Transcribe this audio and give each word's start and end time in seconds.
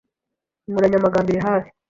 Inkoranyamagambo 0.67 1.27
iri 1.29 1.41
hafi. 1.47 1.69